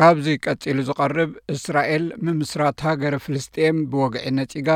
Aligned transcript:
ካብዙ 0.00 0.26
ቀጺሉ 0.46 0.76
ዝቐርብ 0.88 1.30
እስራኤል 1.54 2.04
ምምስራት 2.26 2.82
ሃገረ 2.86 3.14
ፍልስጥኤን 3.24 3.78
ብወግዒ 3.92 4.22
ነጺጋ 4.36 4.68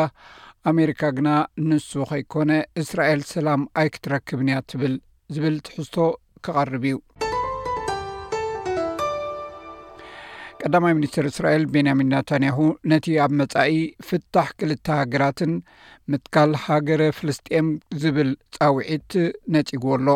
ኣሜሪካ 0.70 1.02
ግና 1.18 1.28
ንሱ 1.68 1.90
ኸይኮነ 2.12 2.50
እስራኤል 2.82 3.20
ሰላም 3.32 3.62
ኣይ 3.82 3.88
ክትረክብንያ 3.96 4.56
ትብል 4.70 4.94
ዝብል 5.36 5.56
ትሕዝቶ 5.66 5.96
ክቐርብ 6.46 6.82
እዩ 6.90 6.96
ቀዳማይ 10.66 10.92
ሚኒስትር 10.96 11.24
እስራኤል 11.30 11.64
ቤንያሚን 11.74 12.10
ነታንያሁ 12.14 12.58
ነቲ 12.90 13.06
ኣብ 13.24 13.30
መጻኢ 13.40 13.72
ፍታሕ 14.08 14.48
ክልተ 14.60 14.86
ሃገራትን 15.00 15.52
ምትካል 16.12 16.50
ሃገረ 16.64 17.02
ፍልስጥኤም 17.18 17.68
ዝብል 18.02 18.30
ጻውዒት 18.56 19.12
ነጺግዎ 19.54 19.90
ኣሎ 19.98 20.08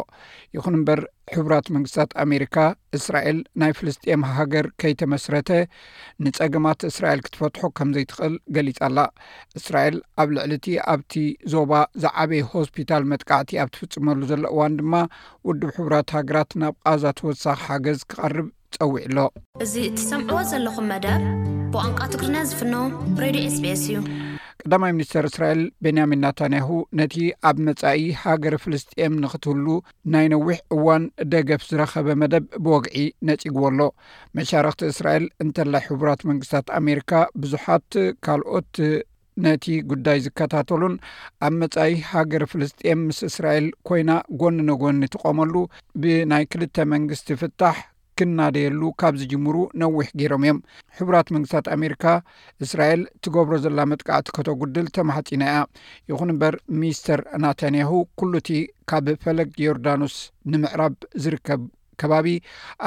ይኹን 0.56 0.76
እምበር 0.78 1.00
ሕቡራት 1.34 1.66
መንግስትታት 1.74 2.10
ኣሜሪካ 2.24 2.56
እስራኤል 2.98 3.38
ናይ 3.62 3.72
ፍልስጥኤም 3.78 4.22
ሃገር 4.36 4.66
ከይተመስረተ 4.82 5.50
ንፀገማት 6.26 6.80
እስራኤል 6.90 7.22
ክትፈትሖ 7.28 7.62
ከምዘይትኽእል 7.80 8.36
ገሊፃኣላ 8.58 8.98
እስራኤል 9.60 9.96
ኣብ 10.24 10.28
ልዕሊ 10.36 10.52
እቲ 10.58 10.68
ኣብቲ 10.92 11.14
ዞባ 11.54 11.72
ዝዓበይ 12.04 12.44
ሆስፒታል 12.52 13.06
መጥቃዕቲ 13.14 13.52
ኣብ 13.64 13.70
ትፍፅመሉ 13.76 14.20
ዘሎእዋን 14.32 14.76
ድማ 14.82 14.94
ውድብ 15.48 15.72
ሕቡራት 15.78 16.14
ሃገራት 16.18 16.52
ናብ 16.62 16.76
ቃዛ 16.86 17.04
ተወሳኺ 17.20 17.58
ሓገዝ 17.72 18.00
ክቐርብ 18.12 18.48
ውዕሎእዚ 18.92 19.74
እትሰምዕዎ 19.88 20.40
ዘለኹም 20.50 20.86
መደብ 20.92 21.22
ብንቃ 21.74 21.98
ትግሪና 22.12 22.36
ዝፍኖ 22.48 22.74
ሬድዮ 23.22 23.46
ስ 23.54 23.58
ኤስ 23.72 23.82
እዩ 23.90 23.96
ቀዳማይ 24.62 24.92
ሚኒስተር 24.96 25.24
እስራኤል 25.28 25.60
ቤንያሚን 25.84 26.20
ናታንያሁ 26.24 26.68
ነቲ 26.98 27.14
ኣብ 27.48 27.56
መፃኢ 27.66 28.02
ሃገረ 28.22 28.54
ፍልስጥኤም 28.64 29.18
ንክትህሉ 29.24 29.66
ናይ 30.12 30.26
ነዊሕ 30.34 30.58
እዋን 30.76 31.02
ደገፍ 31.32 31.64
ዝረኸበ 31.70 32.06
መደብ 32.22 32.44
ብወግዒ 32.66 32.96
ነፅግበሎ 33.28 33.78
መሻርክቲ 34.38 34.82
እስራኤል 34.92 35.26
እንተላይ 35.44 35.84
ሕቡራት 35.88 36.22
መንግስታት 36.30 36.68
ኣሜሪካ 36.80 37.12
ብዙሓት 37.42 37.88
ካልኦት 38.26 38.72
ነቲ 39.44 39.64
ጉዳይ 39.92 40.18
ዝከታተሉን 40.26 40.94
ኣብ 41.46 41.54
መፃኢይ 41.62 41.96
ሃገረ 42.12 42.42
ፍልስጥኤም 42.52 43.00
ምስ 43.08 43.18
እስራኤል 43.30 43.66
ኮይና 43.88 44.10
ጎኒ 44.42 44.58
ነጎኒ 44.70 45.02
ትቀመሉ 45.16 45.54
ብናይ 46.04 46.44
ክልተ 46.54 46.76
መንግስቲ 46.94 47.28
ፍታሕ 47.42 47.78
ክናደየሉ 48.18 48.82
ካብ 49.00 49.14
ዝጅምሩ 49.20 49.56
ነዊሕ 49.82 50.06
ገሮም 50.20 50.42
እዮም 50.44 50.58
ሕቡራት 50.98 51.28
መንግስታት 51.34 51.66
ኣሜሪካ 51.76 52.04
እስራኤል 52.64 53.00
ትገብሮ 53.24 53.54
ዘላ 53.64 53.78
መጥቃዕቲ 53.92 54.26
ከተጉድል 54.36 54.86
ተማሓፂና 54.98 55.44
እያ 55.52 55.56
ይኹን 56.10 56.32
እምበር 56.34 56.54
ሚስተር 56.82 57.22
ናታንያሁ 57.44 57.92
ኩሉ 58.20 58.32
እቲ 58.42 58.50
ካብ 58.92 59.06
ፈለግ 59.24 59.50
ዮርዳኖስ 59.64 60.14
ንምዕራብ 60.52 60.96
ዝርከብ 61.24 61.62
ከባቢ 62.02 62.26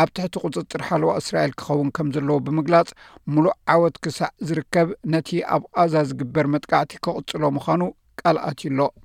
ኣብ 0.02 0.09
ትሕቲ 0.16 0.35
ቁፅጥር 0.45 0.81
ሓለዋ 0.88 1.11
እስራኤል 1.22 1.53
ክኸውን 1.59 1.88
ከም 1.97 2.09
ዘለዎ 2.16 2.38
ብምግላፅ 2.47 2.89
ሙሉእ 3.33 3.55
ዓወት 3.73 3.95
ክሳዕ 4.05 4.30
ዝርከብ 4.50 4.89
ነቲ 5.13 5.30
ኣብ 5.55 5.63
ቃዛ 5.77 5.94
ዝግበር 6.09 6.47
መጥቃዕቲ 6.55 6.91
ከቕፅሎ 7.05 7.44
ምዃኑ 7.57 7.81
ቃልኣትዩኣሎብኮ 8.22 8.97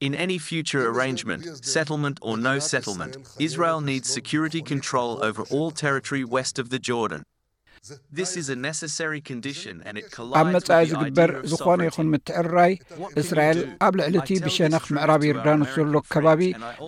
in 0.00 0.14
any 0.14 0.38
future 0.38 0.88
arrangement 0.88 1.44
settlement 1.64 2.18
or 2.22 2.36
no 2.36 2.58
settlement 2.58 3.16
israel 3.38 3.80
needs 3.80 4.08
security 4.08 4.62
control 4.62 5.22
over 5.22 5.42
all 5.50 5.70
territory 5.70 6.24
west 6.24 6.58
of 6.58 6.70
the 6.70 6.78
jordan 6.78 7.22
ኣብ 10.38 10.46
መጻኢ 10.54 10.80
ዝግበር 10.90 11.30
ዝኾነ 11.50 11.78
ይኹን 11.86 12.08
ምትዕርራይ 12.14 12.72
እስራኤል 13.22 13.60
ኣብ 13.86 13.94
ልዕሊ 13.98 14.14
እቲ 14.22 14.30
ብሸነኽ 14.46 14.84
ምዕራብ 14.94 15.22
ኤርዳንስ 15.28 15.70
ዘሎ 15.78 15.94
ከባቢ 16.14 16.40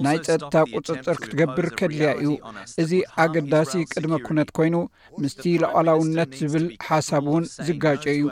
ናይ 0.07 0.19
ፀጥታ 0.27 0.55
ቁፅፅር 0.75 1.17
ክትገብር 1.23 1.67
ከድልያ 1.79 2.09
እዩ 2.25 2.31
እዚ 2.85 2.93
ኣገዳሲ 3.25 3.73
ቅድመ 3.93 4.13
ኩነት 4.27 4.51
ኮይኑ 4.59 4.75
ምስቲ 5.23 5.43
ለቐላውነት 5.63 6.35
ዝብል 6.41 6.67
ሓሳብ 6.89 7.25
እውን 7.31 7.47
ዝጋጨ 7.69 8.05
እዩ 8.17 8.27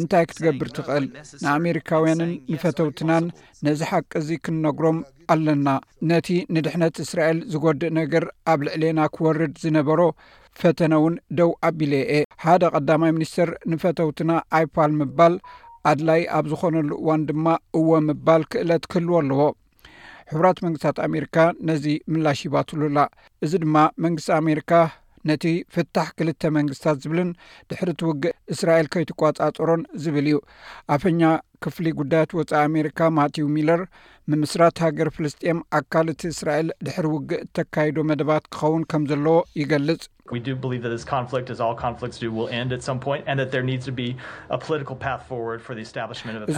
እንታይ 0.00 0.26
ክትገብር 0.32 0.70
ትኽእል 0.78 1.06
ንኣሜሪካውያንን 1.44 2.32
ንፈተውትናን 2.54 3.26
ነዚ 3.66 3.80
ሓቂ 3.92 4.10
እዙ 4.22 4.28
ክንነግሮም 4.44 4.98
ኣለና 5.34 5.68
ነቲ 6.12 6.28
ንድሕነት 6.56 6.94
እስራኤል 7.06 7.40
ዝጐድእ 7.54 7.94
ነገር 8.02 8.24
ኣብ 8.54 8.60
ልዕልና 8.68 9.00
ክወርድ 9.14 9.54
ዝነበሮ 9.64 10.00
ፈተነ 10.58 10.94
ውን 11.04 11.14
ደው 11.38 11.50
ኣቢለየ 11.68 12.06
አ 12.18 12.20
ሓደ 12.44 12.62
ቐዳማይ 12.76 13.12
ሚኒስትር 13.16 13.48
ንፈተውትና 13.72 14.30
ኣይፓል 14.58 14.92
ምባል 15.00 15.34
ኣድላይ 15.90 16.22
ኣብ 16.38 16.44
ዝኮነሉ 16.52 16.90
እዋን 17.02 17.22
ድማ 17.28 17.46
እወ 17.80 17.90
ምባል 18.08 18.42
ክእለት 18.52 18.84
ክህልዎ 18.92 19.14
ኣለዎ 19.22 19.42
ሕብራት 20.32 20.58
መንግስታት 20.64 20.96
ኣሜሪካ 21.08 21.36
ነዚ 21.68 21.84
ምላሽ 22.14 22.40
ይባትሉላ 22.46 22.98
እዚ 23.44 23.52
ድማ 23.66 23.76
መንግስቲ 24.04 24.30
ኣሜሪካ 24.42 24.72
ነቲ 25.28 25.46
ፍታሕ 25.74 26.06
ክልተ 26.18 26.42
መንግስትታት 26.56 27.00
ዝብልን 27.04 27.30
ድሕሪቲውግእ 27.70 28.36
እስራኤል 28.54 28.86
ከይትቋጻፀሮን 28.92 29.82
ዝብል 30.02 30.26
እዩ 30.30 30.36
ኣፈኛ 30.94 31.20
ክፍሊ 31.64 31.86
ጉዳያት 31.98 32.30
ወፃኢ 32.38 32.58
ኣሜሪካ 32.68 33.00
ማቲው 33.16 33.48
ሚለር 33.56 33.80
ምምስራት 34.32 34.78
ሃገር 34.84 35.08
ፍልስጥኤም 35.16 35.58
ኣካል 35.78 36.06
እቲ 36.12 36.22
እስራኤል 36.34 36.68
ድሕሪ 36.86 37.06
ውግእ 37.14 37.42
ተካይዶ 37.56 37.96
መደባት 38.10 38.46
ክኸውን 38.54 38.86
ከም 38.92 39.02
ዘለዎ 39.10 39.36
ይገልጽ 39.60 40.04
እዚ 40.38 40.54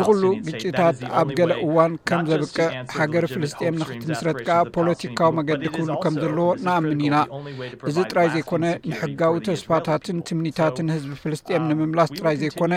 ኩሉ 0.06 0.22
ግጭታት 0.46 0.98
ኣብ 1.20 1.28
ገለ 1.38 1.52
እዋን 1.66 1.92
ከም 2.08 2.20
ዘብቅ 2.30 2.56
ሃገር 2.98 3.24
ፍልስጥኤን 3.34 3.74
ንኽትምስረት 3.80 4.38
ከዓ 4.48 4.58
ፖለቲካዊ 4.76 5.30
መንገዲ 5.38 5.62
ክብሉ 5.74 5.90
ከም 6.04 6.14
ዘለዎ 6.22 6.48
ንኣምን 6.66 7.00
ኢናእዚ 7.06 7.96
ጥራይ 8.12 8.28
ዘይኮነ 8.34 8.64
ንሕጋዊ 8.90 9.36
ተስፋታትን 9.48 10.18
ትምኒታትን 10.30 10.92
ህዝቢ 10.94 11.12
ፍልስጥኤን 11.22 11.66
ንምምላስ 11.70 12.10
ጥራይ 12.18 12.36
ዘይኮነ 12.42 12.74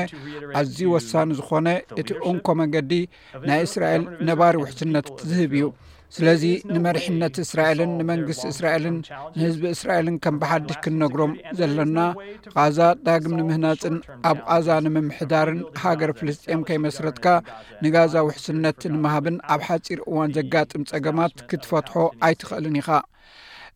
ኣዝዩ 0.61 0.79
ወሳኒ 0.95 1.29
ዝኾነ 1.39 1.67
እቲ 2.01 2.09
እንኮ 2.31 2.47
መንገዲ 2.61 2.91
ናይ 3.49 3.61
እስራኤል 3.69 4.05
ነባሪ 4.29 4.55
ውሕስነት 4.63 5.07
ዝህብ 5.31 5.53
እዩ 5.59 5.65
ስለዙ 6.15 6.43
ንመሪሕነት 6.73 7.35
እስራኤልን 7.43 7.91
ንመንግስቲ 7.99 8.43
እስራኤልን 8.53 8.97
ንህዝቢ 9.37 9.63
እስራኤልን 9.75 10.17
ከም 10.23 10.35
ብሓድሽ 10.41 10.75
ክንነግሮም 10.85 11.33
ዘለና 11.59 11.99
ቓዛ 12.55 12.79
ዳግም 13.07 13.33
ንምህናጽን 13.39 13.95
ኣብ 14.31 14.37
ቓዛ 14.49 14.67
ንምምሕዳርን 14.85 15.59
ሃገር 15.83 16.13
ፍልስጥኤም 16.19 16.65
ከይመስረትካ 16.69 17.27
ንጋዛ 17.85 18.13
ውሕስነት 18.27 18.79
ንምሃብን 18.93 19.37
ኣብ 19.55 19.63
ሓጺር 19.69 20.01
እዋን 20.11 20.35
ዘጋጥም 20.39 20.87
ጸገማት 20.91 21.35
ክትፈትሖ 21.51 21.95
ኣይትኽእልን 22.27 22.79
ኢኻ 22.83 22.89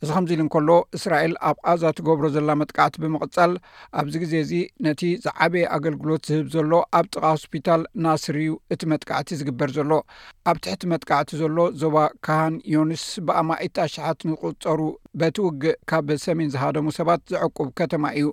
እዚ 0.03 0.09
ከምዚ 0.15 0.31
ኢሉ 0.35 0.41
እንከሎ 0.43 0.69
እስራኤል 0.97 1.33
ኣብ 1.49 1.57
ቃዛ 1.69 1.83
ትገብሮ 1.97 2.25
ዘላ 2.35 2.49
መጥቃዕቲ 2.59 2.95
ብምቕፃል 3.03 3.53
ኣብዚ 3.99 4.13
ግዜ 4.23 4.33
እዚ 4.43 4.51
ነቲ 4.85 5.01
ዝዓበየ 5.23 5.65
ኣገልግሎት 5.77 6.23
ዝህብ 6.29 6.45
ዘሎ 6.55 6.71
ኣብ 6.99 7.07
ጥቓ 7.13 7.23
ሆስፒታል 7.33 7.81
ናስርዩ 8.05 8.51
እቲ 8.75 8.81
መጥቃዕቲ 8.91 9.29
ዝግበር 9.39 9.71
ዘሎ 9.77 9.91
ኣብ 10.51 10.57
ትሕቲ 10.65 10.83
መጥቃዕቲ 10.93 11.31
ዘሎ 11.41 11.57
ዞባ 11.81 11.97
ካሃን 12.27 12.55
ዮንስ 12.75 13.03
ብኣማኢታኣሸሓት 13.27 14.19
ንቁፀሩ 14.29 14.79
በቲ 15.21 15.35
ውግእ 15.45 15.75
ካብ 15.89 16.07
ሰሜን 16.23 16.49
ዝሃደሙ 16.53 16.85
ሰባት 16.97 17.21
ዘዕቁብ 17.33 17.67
ከተማ 17.79 18.03
እዩ 18.19 18.27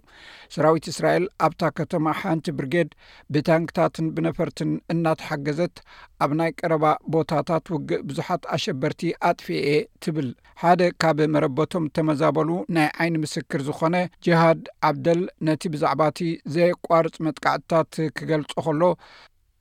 ሰራዊት 0.54 0.87
እስራኤል 0.92 1.25
ኣብታ 1.47 1.62
ከተማ 1.78 2.06
ሓንቲ 2.20 2.47
ብርጌድ 2.59 2.91
ብታንክታትን 3.34 4.06
ብነፈርትን 4.16 4.72
እናተሓገዘት 4.94 5.76
ኣብ 6.25 6.32
ናይ 6.41 6.50
ቀረባ 6.60 6.84
ቦታታት 7.14 7.64
ውግእ 7.75 8.04
ብዙሓት 8.10 8.42
ኣሸበርቲ 8.56 9.03
ኣጥፍየ 9.31 9.69
ትብል 10.04 10.28
ሓደ 10.64 10.82
ካብ 11.04 11.19
መረበቶም 11.37 11.87
ተመዛበሉ 11.98 12.50
ናይ 12.78 12.88
ዓይኒ 13.04 13.14
ምስክር 13.25 13.62
ዝኾነ 13.69 13.97
ጀሃድ 14.26 14.60
ዓብደል 14.91 15.22
ነቲ 15.48 15.62
ብዛዕባእቲ 15.76 16.20
ዘየቋርፅ 16.56 17.16
መጥቃዕትታት 17.28 17.93
ክገልጾ 18.19 18.53
ከሎ 18.69 18.82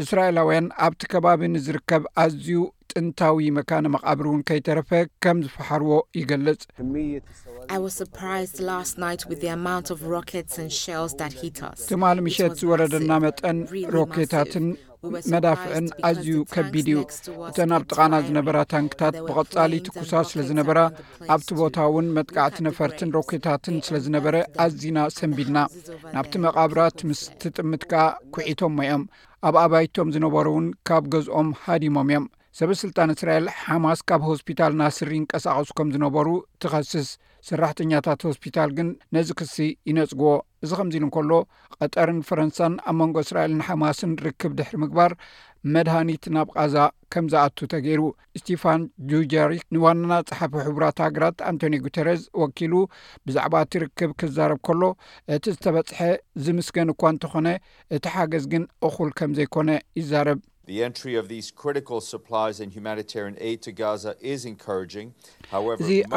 እስራኤላውያን 0.04 0.66
ኣብቲ 0.86 1.02
ከባቢ 1.12 1.42
ንዝርከብ 1.54 2.04
ኣዝዩ 2.24 2.58
ጥንታዊ 3.00 3.38
መካነ 3.58 3.86
መቓብር 3.94 4.26
እውን 4.30 4.42
ከይተረፈ 4.50 4.90
ከም 5.24 5.38
ዝፈሓርዎ 5.46 5.92
ይገልጽ 6.20 6.62
ትማሊ 11.92 12.18
ምሸት 12.26 12.54
ዝወረደና 12.62 13.12
መጠን 13.26 13.60
ሮኬታትን 13.96 14.68
መዳፍዕን 15.34 15.88
ኣዝዩ 16.08 16.30
ከቢድ 16.54 16.88
እዩ 16.92 17.02
እተን 17.50 17.72
ኣብ 17.78 17.84
ጥቓና 17.90 18.14
ዝነበራ 18.28 18.60
ታንክታት 18.74 19.16
ብቐጻሊ 19.28 19.74
ትኩሳ 19.88 20.12
ስለዝነበራ 20.30 20.80
ኣብቲ 21.36 21.50
ቦታ 21.60 21.76
እውን 21.92 22.08
መጥቃዕቲ 22.18 22.58
ነፈርትን 22.68 23.14
ሮኬታትን 23.18 23.78
ስለዝነበረ 23.88 24.36
ኣዝዩና 24.66 25.00
ሰንቢድና 25.20 25.60
ናብቲ 26.16 26.34
መቓብራት 26.48 27.02
ምስትጥምትከ 27.12 27.94
ኩዒቶም 28.38 28.76
ሞ 28.80 28.88
ዮም 28.90 29.04
ኣብ 29.48 29.56
ኣባይቶም 29.64 30.10
ዝነበሩ 30.14 30.46
እውን 30.54 30.68
ካብ 30.88 31.04
ገዝኦም 31.14 31.50
ሃዲሞም 31.64 32.08
እዮም 32.12 32.24
ሰበ 32.60 32.70
ሥልጣን 32.82 33.12
እስራኤል 33.14 33.46
ሓማስ 33.64 34.00
ካብ 34.10 34.22
ሆስፒታል 34.30 34.72
ና 34.80 34.88
ስሪ 34.98 35.12
እንቀሳቐሱ 35.22 35.70
ከም 35.78 35.90
ዝነበሩ 35.96 36.28
ትኸስስ 36.64 37.10
ስራሕተኛታት 37.50 38.22
ሆስፒታል 38.30 38.70
ግን 38.78 38.88
ነዚ 39.16 39.30
ክሲ 39.42 39.56
ይነጽግዎ 39.90 40.30
እዚ 40.66 40.74
ከምዚ 40.80 40.96
ኢሉ 41.00 41.04
እንከሎ 41.08 41.32
ቀጠርን 41.80 42.20
ፈረንሳን 42.28 42.74
ኣብ 42.90 42.96
መንጎ 43.00 43.16
እስራኤልን 43.26 43.62
ሓማስን 43.68 44.12
ርክብ 44.26 44.52
ድሕሪ 44.60 44.76
ምግባር 44.84 45.12
መድሃኒት 45.74 46.24
ናብ 46.36 46.48
ቃዛ 46.56 46.76
ከም 47.14 47.26
ዝኣቱ 47.34 47.58
ተገይሩ 47.74 48.02
ስቲፋን 48.40 48.82
ጁጃሪ 49.12 49.54
ንዋነና 49.76 50.14
ፀሓፊ 50.30 50.54
ሕቡራት 50.68 50.98
ሃገራት 51.06 51.38
ኣንቶኒ 51.50 51.76
ጉተረስ 51.86 52.24
ወኪሉ 52.42 52.74
ብዛዕባ 53.28 53.54
እትርክብ 53.66 54.12
ክዛረብ 54.22 54.60
ከሎ 54.70 54.82
እቲ 55.38 55.44
ዝተበፅሐ 55.56 56.00
ዝምስገን 56.48 56.92
እ 56.94 56.98
እንተኾነ 57.14 57.48
እቲ 57.98 58.04
ሓገዝ 58.16 58.46
ግን 58.54 58.66
እኹል 58.90 59.12
ከም 59.22 59.34
ዘይኮነ 59.40 59.70
ይዛረብ 60.02 60.42
እዚ 60.66 61.54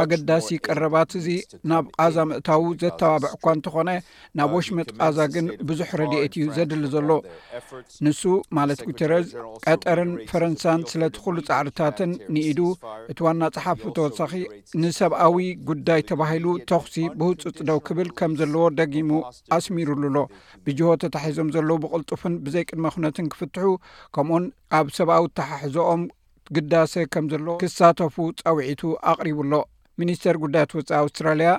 ኣገዳሲ 0.03 0.49
ቀረባት 0.67 1.11
እዚ 1.21 1.27
ናብ 1.71 1.85
ቃዛ 1.99 2.17
ምእታዊ 2.29 2.63
ዘተባብዕ 2.83 3.27
እኳ 3.37 3.45
እንተኾነ 3.57 3.89
ናብ 4.39 4.51
uh, 4.51 4.55
ወሽመጥ 4.57 4.89
ቃዛ 5.01 5.19
ግን 5.35 5.47
ብዙሕ 5.71 5.91
ረድኤት 6.01 6.33
እዩ 6.41 6.45
ዘድሊ 6.57 6.83
ዘሎ 6.95 7.11
ንሱ 8.05 8.21
ማለት 8.59 8.81
ጉተረዝ 8.89 9.27
ቀጠርን 9.65 10.13
ፈረንሳን 10.31 10.81
ስለትኩሉ 10.93 11.37
ፃዕርታትን 11.51 12.11
ንኢዱ 12.37 12.61
እቲ 13.13 13.19
ዋና 13.27 13.43
ፀሓፍ 13.57 13.79
ተወሳኺ 13.99 14.33
ንሰብኣዊ 14.85 15.37
ጉዳይ 15.71 16.01
ተባሂሉ 16.13 16.47
ተኽሲ 16.73 16.95
ብህፁፅ 17.21 17.57
ደው 17.71 17.81
ክብል 17.89 18.09
ከም 18.21 18.33
ዘለዎ 18.43 18.65
ደጊሙ 18.81 19.11
ኣስሚሩሉሎ 19.59 20.17
ብጅሆ 20.67 20.89
ተታሒዞም 21.05 21.49
ዘለዉ 21.57 21.77
ብቅልጡፍን 21.85 22.35
ብዘይ 22.47 22.65
ቅድመ 22.71 22.85
እኩነትን 22.93 23.27
ክፍትሑ 23.35 23.67
ከም 24.17 24.29
ኣብ 24.79 24.87
ሰብኣዊ 24.97 25.25
ተሓሕዞኦም 25.39 26.03
ትግዳሴ 26.49 26.95
ከም 27.13 27.25
ዘሎ 27.33 27.47
ክሳተፉ 27.63 28.17
ፀውዒቱ 28.45 28.81
ኣቕሪቡ 29.11 29.39
ኣሎ 29.47 29.53
ሚኒስተር 30.01 30.37
ጉዳያት 30.45 30.71
ወኢ 30.77 30.85
ኣውስትራልያ 31.03 31.51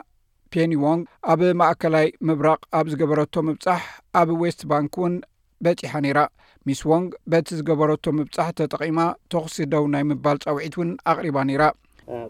ፔኒ 0.53 0.71
ዎንግ 0.83 1.01
ኣብ 1.31 1.41
ማእከላይ 1.61 2.07
ምብራቅ 2.27 2.61
ኣብ 2.77 2.85
ዝገበረቶ 2.91 3.33
ምብፃሕ 3.47 3.83
ኣብ 4.19 4.29
ዌስት 4.41 4.61
ባንክ 4.71 4.93
ውን 5.03 5.15
በፂሓ 5.65 5.93
ነይራ 6.05 6.19
ሚስ 6.67 6.81
ዎንግ 6.91 7.09
በቲ 7.31 7.47
ዝገበረቶ 7.59 8.03
ምብፃሕ 8.19 8.49
ተጠቂማ 8.59 8.99
ተኽሲደው 9.33 9.85
ናይ 9.95 10.05
ምባል 10.11 10.39
ፀውዒት 10.45 10.75
ውን 10.81 10.91
ኣቅሪባ 11.13 11.37
ነይራ 11.51 11.63
uh, 12.11 12.25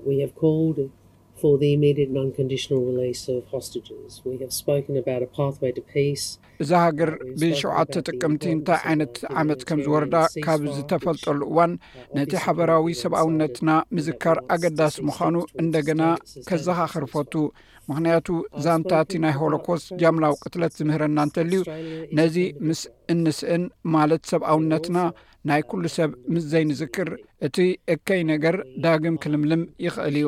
እዚ 6.64 6.72
ሃገር 6.86 7.10
ብ7ተ 7.42 7.94
ጥቅምቲ 8.08 8.44
እንታይ 8.56 8.80
ዓይነት 8.92 9.14
ዓመት 9.42 9.62
ከምዝወረዳ 9.70 10.16
ካብ 10.46 10.62
ዝተፈልጠሉ 10.78 11.40
እዋን 11.52 11.74
ነቲ 12.18 12.32
ሓበራዊ 12.46 12.86
ሰብኣውነትና 13.04 13.70
ምዝካር 13.98 14.40
ኣገዳሲ 14.56 14.98
ምዃኑ 15.10 15.36
እንደገና 15.64 16.02
ከዘኻክርፈቱ 16.50 17.34
ምክንያቱ 17.92 18.28
ዛንታቲ 18.66 19.14
ናይ 19.26 19.34
ሆሎኮስት 19.42 19.88
ጃምላዊ 20.02 20.34
ቅትለት 20.44 20.74
ዝምህረና 20.80 21.20
ንተልዩ 21.30 21.62
ነዚ 22.18 22.36
ምስ 22.68 22.82
እንስእን 23.14 23.64
ማለት 23.96 24.24
ሰብኣውነትና 24.34 24.98
ናይ 25.50 25.62
ኩሉ 25.70 25.84
ሰብ 25.98 26.12
ምስ 26.34 26.44
ዘይንዝክር 26.52 27.10
እቲ 27.48 27.56
እከይ 27.94 28.22
ነገር 28.32 28.56
ዳግም 28.84 29.16
ክልምልም 29.24 29.62
ይኽእል 29.86 30.16
እዩ 30.20 30.28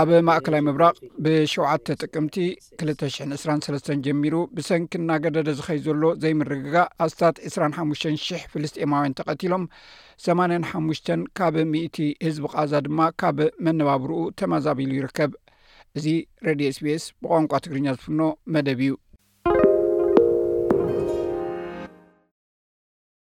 ኣብ 0.00 0.10
ማእከላይ 0.28 0.62
ምብራቕ 0.66 0.96
ብ7 1.24 1.92
ጥቅምቲ 2.02 2.36
223 2.82 3.88
ጀሚሩ 4.06 4.34
ብሰንኪ 4.56 4.92
እናገደደ 5.02 5.48
ዝኸይ 5.60 5.78
ዘሎ 5.86 6.02
ዘይምርግጋ 6.24 6.76
ኣስታት 7.06 7.38
25000 7.52 8.44
ፍልስማውያን 8.54 9.16
ተቐቲሎም 9.20 9.64
85 10.28 11.12
ካብ 11.40 11.56
ምእቲ 11.72 11.96
ህዝቢ 12.26 12.46
ቓዛ 12.56 12.72
ድማ 12.88 13.00
ካብ 13.22 13.38
መነባብርኡ 13.68 14.18
ተመዛቢሉ 14.40 14.92
ይርከብ 15.00 15.32
እዚ 16.00 16.06
ሬድ 16.48 16.62
ስቤስ 16.80 17.06
ብቋንቋ 17.22 17.52
ትግርኛ 17.64 17.88
ዝፍኖ 17.98 18.20
መደብ 18.56 18.82
እዩ 18.86 18.92